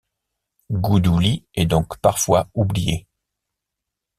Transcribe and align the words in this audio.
Goudouli 0.71 1.45
est 1.53 1.67
donc 1.67 1.99
parfois 1.99 2.49
oublié. 2.55 3.05